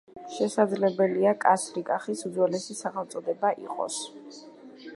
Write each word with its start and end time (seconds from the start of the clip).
შესაძლებელია 0.35 1.33
კასრი 1.43 1.83
კახის 1.89 2.25
უძველესი 2.29 2.77
სახელწოდება 2.81 3.53
იყოს. 3.67 3.99